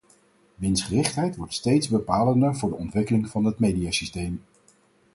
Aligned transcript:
Winstgerichtheid 0.57 1.35
wordt 1.35 1.53
steeds 1.53 1.87
bepalender 1.87 2.55
voor 2.55 2.69
de 2.69 2.75
ontwikkeling 2.75 3.29
van 3.29 3.45
het 3.45 3.59
mediasysteem. 3.59 4.43